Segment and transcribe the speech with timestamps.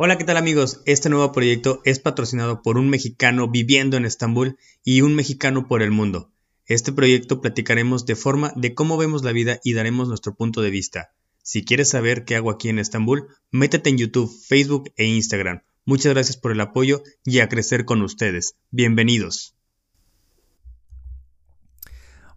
[0.00, 0.80] Hola, ¿qué tal amigos?
[0.86, 5.82] Este nuevo proyecto es patrocinado por un mexicano viviendo en Estambul y un mexicano por
[5.82, 6.30] el mundo.
[6.66, 10.70] Este proyecto platicaremos de forma de cómo vemos la vida y daremos nuestro punto de
[10.70, 11.10] vista.
[11.42, 15.62] Si quieres saber qué hago aquí en Estambul, métete en YouTube, Facebook e Instagram.
[15.84, 18.54] Muchas gracias por el apoyo y a crecer con ustedes.
[18.70, 19.56] Bienvenidos.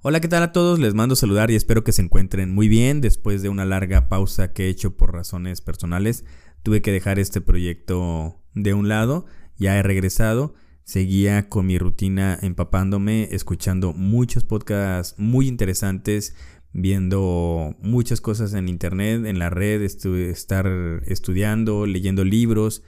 [0.03, 0.79] Hola, ¿qué tal a todos?
[0.79, 4.51] Les mando saludar y espero que se encuentren muy bien después de una larga pausa
[4.51, 6.25] que he hecho por razones personales
[6.63, 9.25] tuve que dejar este proyecto de un lado,
[9.57, 16.35] ya he regresado, seguía con mi rutina empapándome, escuchando muchos podcasts muy interesantes,
[16.73, 20.67] viendo muchas cosas en internet, en la red, estar
[21.05, 22.83] estudiando, leyendo libros.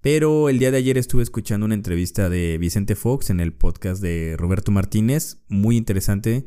[0.00, 4.00] Pero el día de ayer estuve escuchando una entrevista de Vicente Fox en el podcast
[4.00, 6.46] de Roberto Martínez, muy interesante.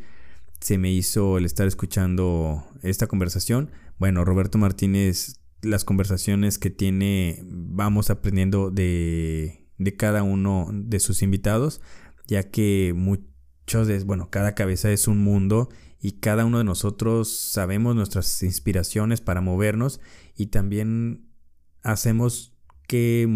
[0.62, 3.72] Se me hizo el estar escuchando esta conversación.
[3.98, 11.22] Bueno, Roberto Martínez las conversaciones que tiene, vamos aprendiendo de, de cada uno de sus
[11.22, 11.82] invitados,
[12.28, 17.30] ya que muchos de, bueno, cada cabeza es un mundo y cada uno de nosotros
[17.30, 20.00] sabemos nuestras inspiraciones para movernos
[20.36, 21.28] y también
[21.84, 22.54] hacemos
[22.88, 23.30] que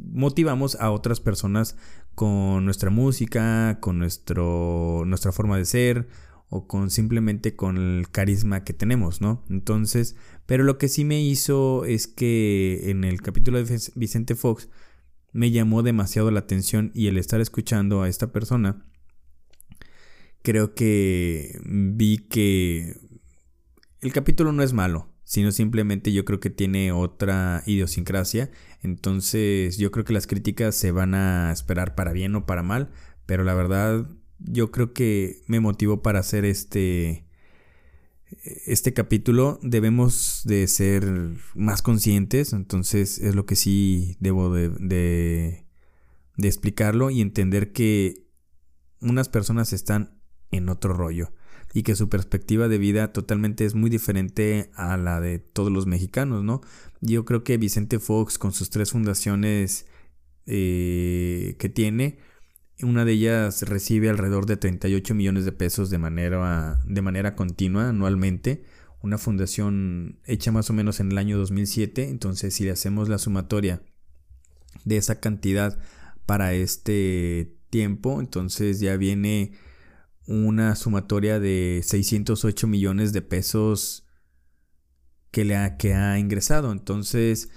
[0.00, 1.76] motivamos a otras personas
[2.14, 6.08] con nuestra música, con nuestro, nuestra forma de ser
[6.50, 9.44] o con simplemente con el carisma que tenemos, ¿no?
[9.50, 14.68] Entonces, pero lo que sí me hizo es que en el capítulo de Vicente Fox
[15.32, 18.86] me llamó demasiado la atención y el estar escuchando a esta persona,
[20.42, 22.96] creo que vi que
[24.00, 28.50] el capítulo no es malo, sino simplemente yo creo que tiene otra idiosincrasia,
[28.82, 32.90] entonces yo creo que las críticas se van a esperar para bien o para mal,
[33.26, 37.28] pero la verdad yo creo que me motivó para hacer este
[38.66, 41.04] este capítulo debemos de ser
[41.54, 45.64] más conscientes, entonces es lo que sí debo de, de,
[46.36, 48.26] explicarlo y entender que
[49.00, 51.32] unas personas están en otro rollo
[51.72, 55.86] y que su perspectiva de vida totalmente es muy diferente a la de todos los
[55.86, 56.60] mexicanos, ¿no?
[57.00, 59.86] Yo creo que Vicente Fox con sus tres fundaciones
[60.46, 62.18] eh, que tiene,
[62.82, 67.88] una de ellas recibe alrededor de 38 millones de pesos de manera, de manera continua
[67.88, 68.64] anualmente.
[69.00, 72.08] Una fundación hecha más o menos en el año 2007.
[72.08, 73.82] Entonces, si le hacemos la sumatoria
[74.84, 75.78] de esa cantidad
[76.26, 79.52] para este tiempo, entonces ya viene
[80.26, 84.06] una sumatoria de 608 millones de pesos
[85.30, 86.70] que, le ha, que ha ingresado.
[86.70, 87.50] Entonces,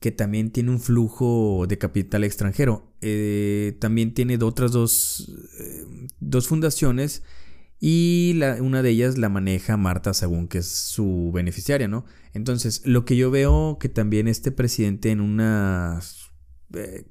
[0.00, 2.92] que también tiene un flujo de capital extranjero.
[3.00, 5.84] Eh, también tiene otras dos, eh,
[6.20, 7.22] dos fundaciones
[7.80, 12.04] y una de ellas la maneja Marta Sagún, que es su beneficiaria, ¿no?
[12.32, 16.32] Entonces, lo que yo veo que también este presidente en unas
[16.74, 17.06] eh,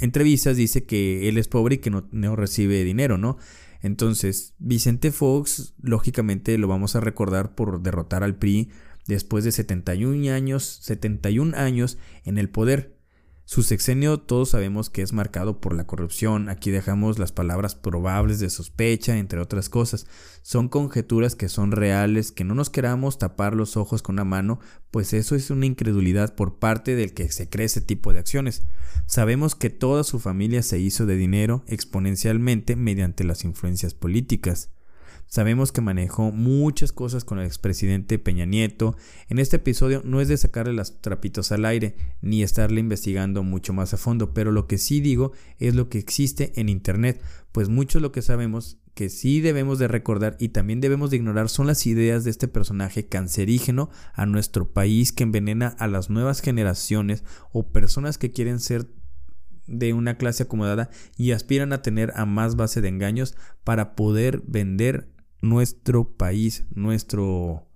[0.00, 3.38] entrevistas dice que él es pobre y que no, no recibe dinero, ¿no?
[3.80, 8.70] Entonces, Vicente Fox, lógicamente lo vamos a recordar por derrotar al PRI
[9.08, 12.96] después de 71 años, 71 años en el poder.
[13.50, 18.40] Su sexenio todos sabemos que es marcado por la corrupción, aquí dejamos las palabras probables
[18.40, 20.06] de sospecha, entre otras cosas.
[20.42, 24.60] Son conjeturas que son reales, que no nos queramos tapar los ojos con una mano,
[24.90, 28.64] pues eso es una incredulidad por parte del que se cree ese tipo de acciones.
[29.06, 34.68] Sabemos que toda su familia se hizo de dinero exponencialmente mediante las influencias políticas.
[35.28, 38.96] Sabemos que manejó muchas cosas con el expresidente Peña Nieto.
[39.28, 43.74] En este episodio no es de sacarle las trapitos al aire ni estarle investigando mucho
[43.74, 47.20] más a fondo, pero lo que sí digo es lo que existe en Internet,
[47.52, 51.50] pues mucho lo que sabemos que sí debemos de recordar y también debemos de ignorar
[51.50, 56.40] son las ideas de este personaje cancerígeno a nuestro país que envenena a las nuevas
[56.40, 57.22] generaciones
[57.52, 58.88] o personas que quieren ser
[59.68, 64.42] de una clase acomodada y aspiran a tener a más base de engaños para poder
[64.46, 67.66] vender nuestro país, nuestro,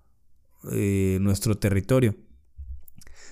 [0.70, 2.16] eh, nuestro territorio.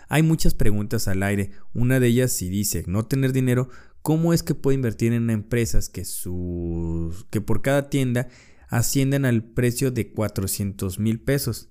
[0.09, 1.53] Hay muchas preguntas al aire.
[1.73, 3.69] Una de ellas si dice no tener dinero,
[4.03, 8.29] ¿cómo es que puede invertir en empresas que, sus, que por cada tienda
[8.69, 11.71] ascienden al precio de 400 mil pesos?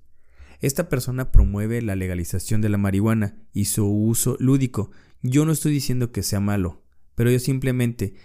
[0.61, 4.91] Esta persona promueve la legalización de la marihuana y su uso lúdico.
[5.21, 6.83] Yo no estoy diciendo que sea malo,
[7.15, 8.15] pero yo simplemente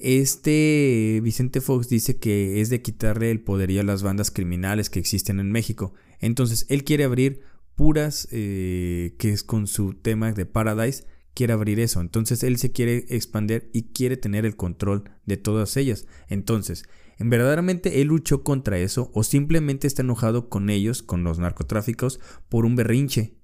[0.00, 4.98] este Vicente Fox dice que es de quitarle el poderío a las bandas criminales que
[4.98, 5.92] existen en México.
[6.20, 7.42] Entonces, él quiere abrir
[7.74, 11.04] puras, eh, que es con su tema de Paradise,
[11.34, 12.00] quiere abrir eso.
[12.00, 16.06] Entonces, él se quiere expandir y quiere tener el control de todas ellas.
[16.28, 16.84] Entonces,
[17.18, 22.20] ¿en verdaderamente él luchó contra eso o simplemente está enojado con ellos, con los narcotráficos,
[22.48, 23.36] por un berrinche?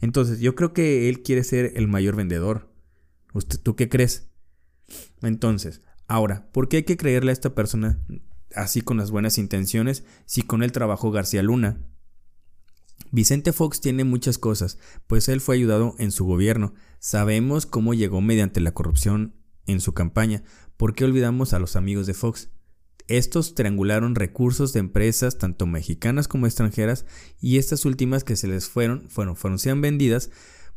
[0.00, 2.68] Entonces, yo creo que él quiere ser el mayor vendedor.
[3.32, 4.28] ¿Usted, ¿Tú qué crees?
[5.22, 8.00] Entonces, ahora, ¿por qué hay que creerle a esta persona
[8.54, 11.80] así con las buenas intenciones si con él trabajó García Luna?
[13.12, 16.74] Vicente Fox tiene muchas cosas, pues él fue ayudado en su gobierno.
[16.98, 19.36] Sabemos cómo llegó mediante la corrupción
[19.66, 20.42] en su campaña.
[20.76, 22.50] ¿Por qué olvidamos a los amigos de Fox?
[23.06, 27.06] Estos triangularon recursos de empresas tanto mexicanas como extranjeras
[27.40, 30.30] y estas últimas que se les fueron, fueron, fueron sean vendidas,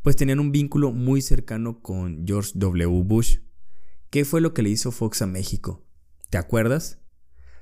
[0.03, 3.03] pues tenían un vínculo muy cercano con George W.
[3.03, 3.37] Bush.
[4.13, 5.81] ¿Qué fue lo que le hizo Fox a México?
[6.29, 6.99] ¿Te acuerdas?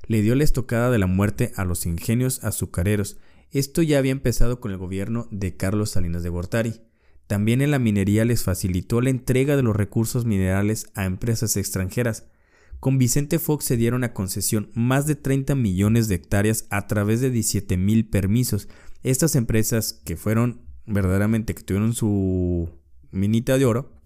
[0.06, 3.16] Le dio la estocada de la muerte a los ingenios azucareros.
[3.52, 6.82] Esto ya había empezado con el gobierno de Carlos Salinas de Gortari.
[7.26, 12.28] También en la minería les facilitó la entrega de los recursos minerales a empresas extranjeras.
[12.82, 17.22] Con Vicente Fox se dieron a concesión más de 30 millones de hectáreas a través
[17.22, 18.68] de 17 mil permisos.
[19.04, 22.70] Estas empresas que fueron verdaderamente que tuvieron su
[23.12, 24.02] minita de oro,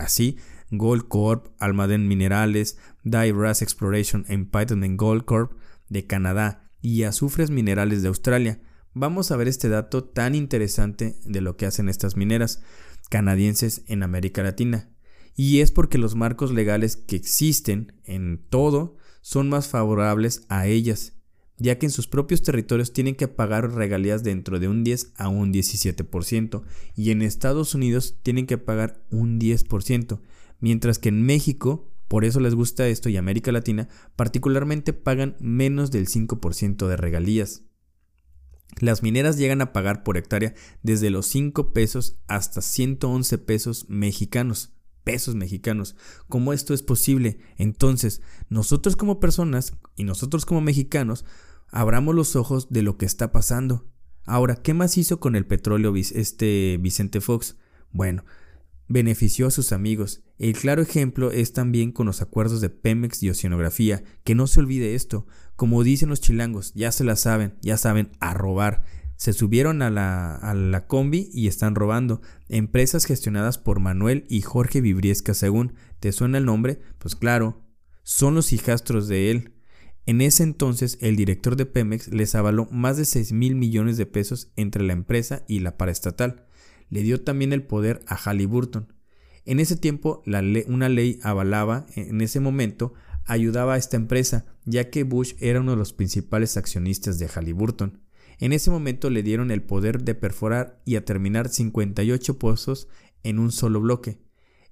[0.00, 0.36] así,
[0.70, 5.52] Gold Corp, Almaden Minerales, Dye Exploration en Python and Gold Corp
[5.88, 8.60] de Canadá y Azufres Minerales de Australia.
[8.94, 12.62] Vamos a ver este dato tan interesante de lo que hacen estas mineras
[13.10, 14.90] canadienses en América Latina
[15.34, 21.17] y es porque los marcos legales que existen en todo son más favorables a ellas,
[21.58, 25.28] ya que en sus propios territorios tienen que pagar regalías dentro de un 10 a
[25.28, 26.62] un 17%
[26.96, 30.20] y en Estados Unidos tienen que pagar un 10%,
[30.60, 35.90] mientras que en México, por eso les gusta esto y América Latina, particularmente pagan menos
[35.90, 37.62] del 5% de regalías.
[38.80, 44.77] Las mineras llegan a pagar por hectárea desde los 5 pesos hasta 111 pesos mexicanos
[45.08, 45.96] pesos mexicanos.
[46.28, 47.38] ¿Cómo esto es posible?
[47.56, 48.20] Entonces,
[48.50, 51.24] nosotros como personas y nosotros como mexicanos,
[51.70, 53.86] abramos los ojos de lo que está pasando.
[54.26, 57.56] Ahora, ¿qué más hizo con el petróleo este Vicente Fox?
[57.90, 58.26] Bueno,
[58.86, 60.20] benefició a sus amigos.
[60.38, 64.60] El claro ejemplo es también con los acuerdos de Pemex y Oceanografía, que no se
[64.60, 65.26] olvide esto,
[65.56, 68.84] como dicen los chilangos, ya se la saben, ya saben, a robar
[69.18, 72.22] se subieron a la, a la combi y están robando.
[72.48, 75.74] Empresas gestionadas por Manuel y Jorge Vibriesca, según.
[75.98, 76.80] ¿Te suena el nombre?
[76.98, 77.60] Pues claro,
[78.04, 79.54] son los hijastros de él.
[80.06, 84.06] En ese entonces, el director de Pemex les avaló más de 6 mil millones de
[84.06, 86.46] pesos entre la empresa y la paraestatal.
[86.88, 88.94] Le dio también el poder a Halliburton.
[89.44, 92.94] En ese tiempo, la una ley avalaba, en ese momento,
[93.24, 98.00] ayudaba a esta empresa, ya que Bush era uno de los principales accionistas de Halliburton.
[98.38, 102.88] En ese momento le dieron el poder de perforar y a terminar 58 pozos
[103.22, 104.18] en un solo bloque.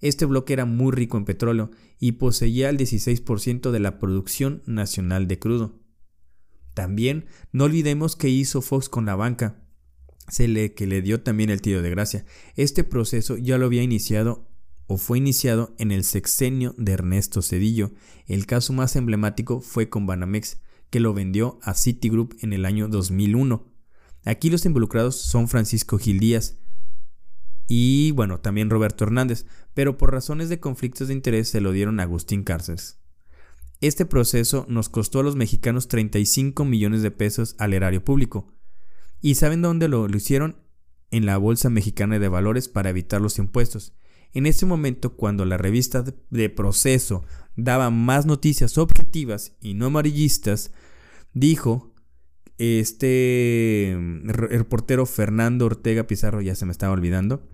[0.01, 5.27] Este bloque era muy rico en petróleo y poseía el 16% de la producción nacional
[5.27, 5.81] de crudo.
[6.75, 9.63] También no olvidemos que hizo Fox con la banca,
[10.29, 12.25] se le que le dio también el tiro de gracia.
[12.55, 14.49] Este proceso ya lo había iniciado
[14.87, 17.93] o fue iniciado en el sexenio de Ernesto Cedillo.
[18.27, 20.61] El caso más emblemático fue con Banamex,
[20.91, 23.67] que lo vendió a Citigroup en el año 2001.
[24.25, 26.59] Aquí los involucrados son Francisco Gil Díaz
[27.69, 31.99] y, bueno, también Roberto Hernández, pero por razones de conflictos de interés se lo dieron
[31.99, 33.01] a Agustín Cárceles.
[33.81, 38.55] Este proceso nos costó a los mexicanos 35 millones de pesos al erario público.
[39.21, 40.57] ¿Y saben dónde lo, lo hicieron?
[41.11, 43.95] En la Bolsa Mexicana de Valores para evitar los impuestos.
[44.33, 47.25] En ese momento, cuando la revista de proceso
[47.57, 50.73] daba más noticias objetivas y no amarillistas,
[51.33, 51.95] dijo
[52.59, 57.49] este el reportero Fernando Ortega Pizarro, ya se me estaba olvidando,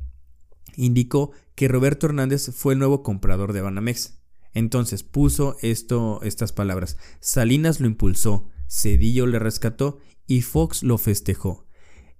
[0.76, 4.18] indicó que Roberto Hernández fue el nuevo comprador de Banamex.
[4.54, 6.98] Entonces puso esto, estas palabras.
[7.20, 11.66] Salinas lo impulsó, Cedillo le rescató y Fox lo festejó.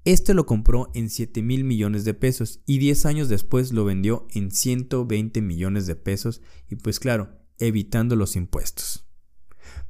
[0.05, 4.27] Este lo compró en 7 mil millones de pesos y 10 años después lo vendió
[4.31, 9.07] en 120 millones de pesos y pues claro, evitando los impuestos.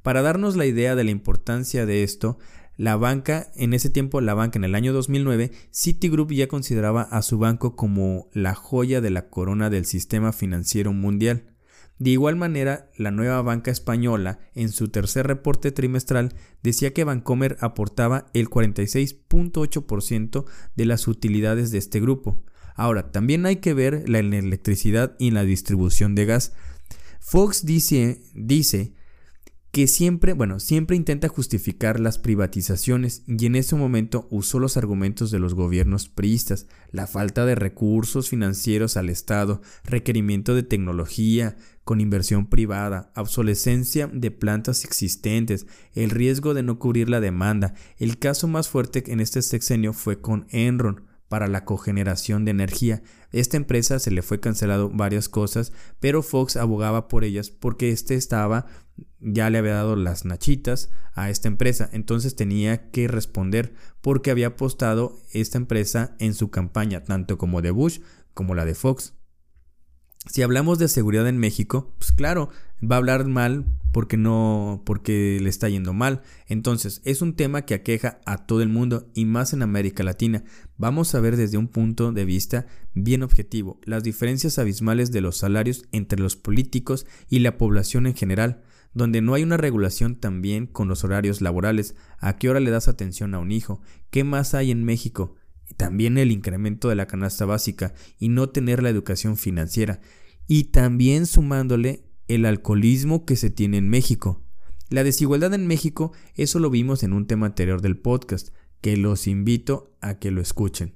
[0.02, 2.38] Para darnos la idea de la importancia de esto,
[2.76, 7.23] la banca, en ese tiempo la banca en el año 2009, Citigroup ya consideraba a
[7.23, 11.52] su banco como la joya de la corona del sistema financiero mundial.
[11.99, 17.57] De igual manera, la nueva banca española, en su tercer reporte trimestral, decía que Bancomer
[17.61, 22.43] aportaba el 46.8% de las utilidades de este grupo.
[22.75, 26.55] Ahora, también hay que ver la electricidad y la distribución de gas.
[27.25, 28.95] Fox dice, dice
[29.71, 35.31] que siempre, bueno, siempre intenta justificar las privatizaciones y en ese momento usó los argumentos
[35.31, 42.00] de los gobiernos priistas, la falta de recursos financieros al Estado, requerimiento de tecnología con
[42.00, 47.73] inversión privada, obsolescencia de plantas existentes, el riesgo de no cubrir la demanda.
[47.99, 53.03] El caso más fuerte en este sexenio fue con Enron, para la cogeneración de energía.
[53.31, 58.17] Esta empresa se le fue cancelado varias cosas, pero Fox abogaba por ellas porque este
[58.17, 58.67] estaba
[59.19, 63.73] ya le había dado las nachitas a esta empresa, entonces tenía que responder
[64.03, 68.01] porque había apostado esta empresa en su campaña, tanto como de Bush
[68.35, 69.15] como la de Fox.
[70.27, 72.51] Si hablamos de seguridad en México, pues claro,
[72.83, 76.22] va a hablar mal porque no, porque le está yendo mal.
[76.46, 80.42] Entonces, es un tema que aqueja a todo el mundo y más en América Latina.
[80.78, 85.37] Vamos a ver desde un punto de vista bien objetivo las diferencias abismales de los
[85.37, 88.62] salarios entre los políticos y la población en general,
[88.94, 92.88] donde no hay una regulación también con los horarios laborales, a qué hora le das
[92.88, 93.80] atención a un hijo,
[94.11, 95.37] qué más hay en México,
[95.76, 100.00] también el incremento de la canasta básica y no tener la educación financiera,
[100.46, 102.04] y también sumándole
[102.35, 104.43] el alcoholismo que se tiene en México.
[104.89, 108.49] La desigualdad en México, eso lo vimos en un tema anterior del podcast,
[108.81, 110.95] que los invito a que lo escuchen.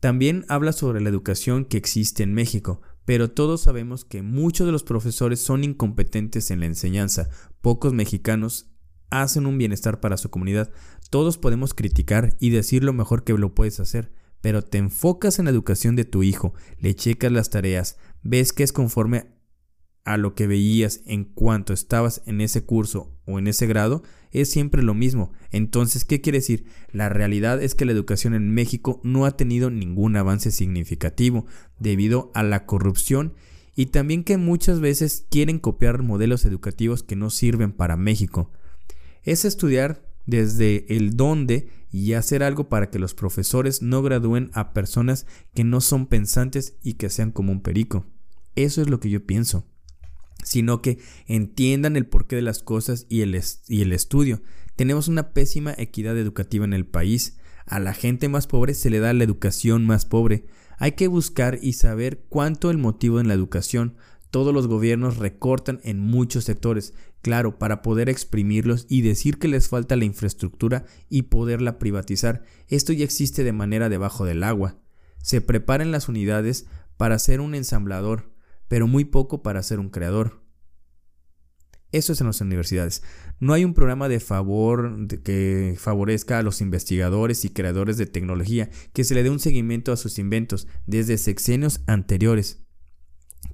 [0.00, 4.72] También habla sobre la educación que existe en México, pero todos sabemos que muchos de
[4.72, 7.30] los profesores son incompetentes en la enseñanza.
[7.60, 8.70] Pocos mexicanos
[9.10, 10.70] hacen un bienestar para su comunidad.
[11.10, 15.46] Todos podemos criticar y decir lo mejor que lo puedes hacer, pero te enfocas en
[15.46, 19.37] la educación de tu hijo, le checas las tareas, ves que es conforme
[20.08, 24.50] a lo que veías en cuanto estabas en ese curso o en ese grado, es
[24.50, 25.32] siempre lo mismo.
[25.50, 26.64] Entonces, ¿qué quiere decir?
[26.92, 31.44] La realidad es que la educación en México no ha tenido ningún avance significativo
[31.78, 33.34] debido a la corrupción
[33.76, 38.50] y también que muchas veces quieren copiar modelos educativos que no sirven para México
[39.24, 44.72] es estudiar desde el dónde y hacer algo para que los profesores no gradúen a
[44.72, 48.06] personas que no son pensantes y que sean como un perico.
[48.54, 49.66] Eso es lo que yo pienso.
[50.44, 54.42] Sino que entiendan el porqué de las cosas y el, y el estudio.
[54.76, 57.38] Tenemos una pésima equidad educativa en el país.
[57.66, 60.46] A la gente más pobre se le da la educación más pobre.
[60.78, 63.96] Hay que buscar y saber cuánto el motivo en la educación.
[64.30, 69.68] Todos los gobiernos recortan en muchos sectores, claro, para poder exprimirlos y decir que les
[69.68, 72.44] falta la infraestructura y poderla privatizar.
[72.68, 74.76] Esto ya existe de manera debajo del agua.
[75.22, 76.66] Se preparan las unidades
[76.96, 78.30] para ser un ensamblador,
[78.68, 80.42] pero muy poco para ser un creador.
[81.90, 83.02] Eso es en las universidades.
[83.40, 88.68] No hay un programa de favor que favorezca a los investigadores y creadores de tecnología,
[88.92, 92.62] que se le dé un seguimiento a sus inventos desde sexenios anteriores.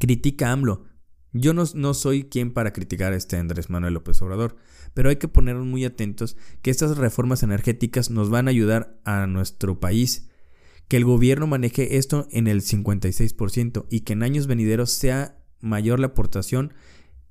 [0.01, 0.85] Critica AMLO,
[1.33, 4.57] yo no, soy quien para criticar a este Andrés Manuel López Obrador,
[4.95, 9.27] pero hay que ponernos muy atentos que estas reformas energéticas nos van a ayudar a
[9.27, 10.29] nuestro país,
[10.89, 16.01] que el gobierno maneje esto en el 56% y que en años venideros sea mayor
[16.01, 16.75] la aportación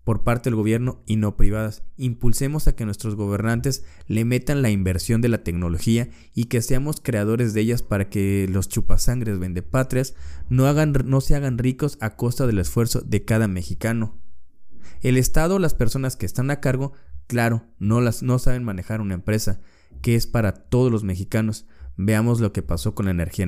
[0.04, 1.84] por parte del gobierno y no privadas.
[1.96, 7.00] Impulsemos a que nuestros gobernantes le metan la inversión de la tecnología y que seamos
[7.02, 10.16] creadores de ellas para que los chupasangres vendepatrias
[10.50, 14.20] no, hagan, no se hagan ricos a costa del esfuerzo de cada mexicano.
[15.02, 16.94] El Estado, las personas que están a cargo,
[17.28, 19.62] claro, no, las, no saben manejar una empresa,
[20.02, 21.66] que es para todos los mexicanos.
[21.96, 23.48] Veamos lo que pasó con la energía,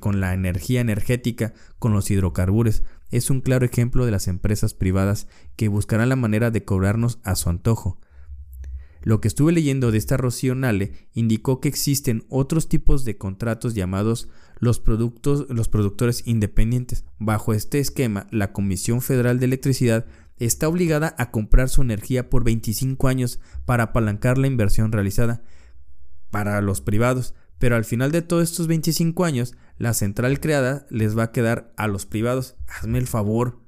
[0.00, 5.28] con la energía energética, con los hidrocarburos es un claro ejemplo de las empresas privadas
[5.56, 8.00] que buscarán la manera de cobrarnos a su antojo.
[9.02, 13.74] Lo que estuve leyendo de esta Rocío Nale indicó que existen otros tipos de contratos
[13.74, 17.04] llamados los, productos, los productores independientes.
[17.18, 20.06] Bajo este esquema, la Comisión Federal de Electricidad
[20.36, 25.42] está obligada a comprar su energía por 25 años para apalancar la inversión realizada.
[26.30, 31.16] Para los privados, pero al final de todos estos 25 años, la central creada les
[31.16, 32.56] va a quedar a los privados.
[32.66, 33.60] Hazme el favor.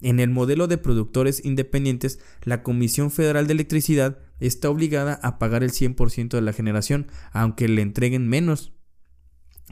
[0.00, 5.62] En el modelo de productores independientes, la Comisión Federal de Electricidad está obligada a pagar
[5.62, 8.72] el 100% de la generación, aunque le entreguen menos.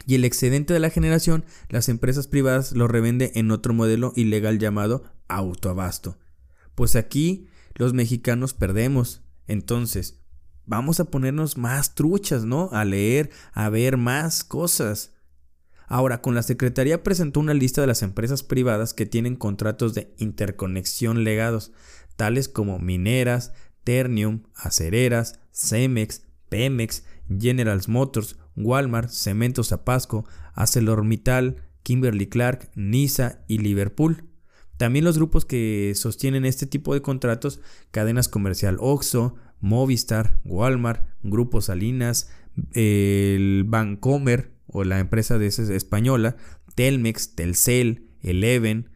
[0.06, 4.58] Y el excedente de la generación, las empresas privadas lo revenden en otro modelo ilegal
[4.58, 6.18] llamado autoabasto.
[6.74, 9.22] Pues aquí los mexicanos perdemos.
[9.46, 10.23] Entonces,
[10.66, 12.70] vamos a ponernos más truchas, ¿no?
[12.72, 15.12] A leer, a ver más cosas.
[15.86, 20.14] Ahora, con la Secretaría presentó una lista de las empresas privadas que tienen contratos de
[20.18, 21.72] interconexión legados,
[22.16, 23.52] tales como mineras,
[23.84, 34.24] Ternium, acereras, Cemex, Pemex, General Motors, Walmart, Cementos Zapasco, ArcelorMittal, Kimberly Clark, Nisa y Liverpool.
[34.76, 41.62] También los grupos que sostienen este tipo de contratos, cadenas comercial Oxxo, Movistar, Walmart, Grupo
[41.62, 42.30] Salinas,
[42.72, 46.36] el Bancomer o la empresa de esa española,
[46.74, 48.90] Telmex, Telcel, Eleven,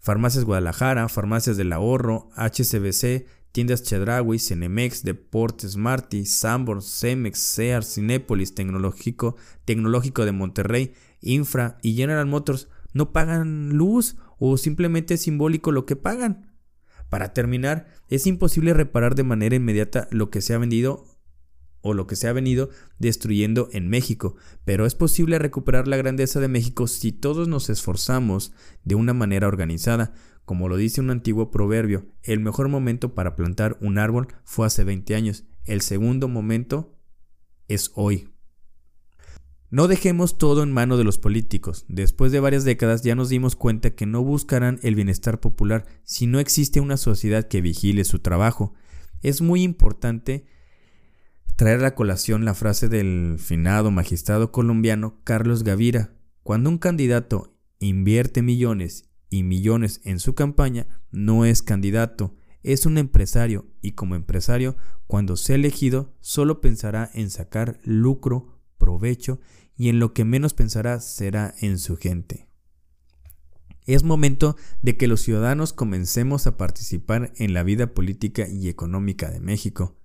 [0.00, 8.54] Farmacias Guadalajara, Farmacias del Ahorro, HCBC, Tiendas Chedraui, Cenemex, Deportes, Marty, Sambor, Cemex, Sears, Cinépolis,
[8.54, 15.70] Tecnológico, Tecnológico de Monterrey, Infra y General Motors no pagan luz o simplemente es simbólico
[15.70, 16.49] lo que pagan.
[17.10, 21.04] Para terminar, es imposible reparar de manera inmediata lo que se ha vendido
[21.82, 26.40] o lo que se ha venido destruyendo en México, pero es posible recuperar la grandeza
[26.40, 28.52] de México si todos nos esforzamos
[28.84, 30.12] de una manera organizada.
[30.44, 34.84] Como lo dice un antiguo proverbio, el mejor momento para plantar un árbol fue hace
[34.84, 36.96] 20 años, el segundo momento
[37.68, 38.28] es hoy.
[39.70, 41.84] No dejemos todo en mano de los políticos.
[41.86, 46.26] Después de varias décadas ya nos dimos cuenta que no buscarán el bienestar popular si
[46.26, 48.74] no existe una sociedad que vigile su trabajo.
[49.22, 50.44] Es muy importante
[51.54, 56.14] traer a colación la frase del finado magistrado colombiano Carlos Gavira.
[56.42, 62.34] Cuando un candidato invierte millones y millones en su campaña, no es candidato,
[62.64, 69.38] es un empresario y como empresario, cuando sea elegido, solo pensará en sacar lucro, provecho
[69.80, 72.50] y en lo que menos pensará será en su gente.
[73.86, 79.30] Es momento de que los ciudadanos comencemos a participar en la vida política y económica
[79.30, 79.96] de México.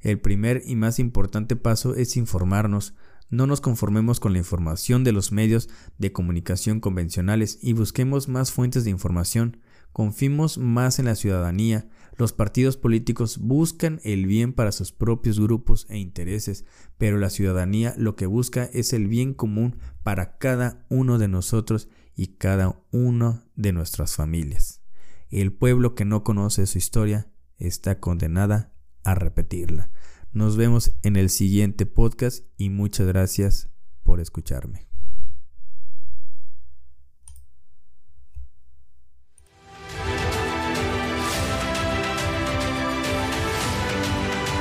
[0.00, 2.92] El primer y más importante paso es informarnos,
[3.30, 8.52] no nos conformemos con la información de los medios de comunicación convencionales y busquemos más
[8.52, 9.62] fuentes de información,
[9.94, 15.86] confiemos más en la ciudadanía, los partidos políticos buscan el bien para sus propios grupos
[15.90, 16.64] e intereses,
[16.98, 21.88] pero la ciudadanía lo que busca es el bien común para cada uno de nosotros
[22.14, 24.82] y cada uno de nuestras familias.
[25.28, 28.72] El pueblo que no conoce su historia está condenada
[29.04, 29.90] a repetirla.
[30.32, 33.70] Nos vemos en el siguiente podcast y muchas gracias
[34.02, 34.95] por escucharme.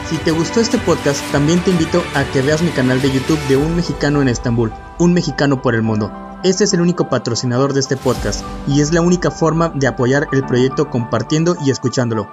[0.09, 3.39] Si te gustó este podcast, también te invito a que veas mi canal de YouTube
[3.47, 6.11] de Un Mexicano en Estambul, Un Mexicano por el Mundo.
[6.43, 10.27] Este es el único patrocinador de este podcast y es la única forma de apoyar
[10.31, 12.29] el proyecto compartiendo y escuchándolo.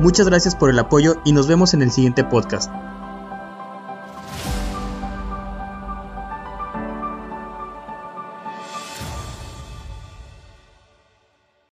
[0.00, 2.72] Muchas gracias por el apoyo y nos vemos en el siguiente podcast.